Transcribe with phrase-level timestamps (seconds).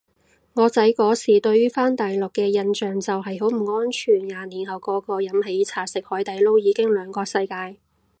[0.55, 7.75] 我仔嗰時對於返大陸嘅印象就係好唔安全，廿年後個個飲喜茶食海底撈已經兩個世界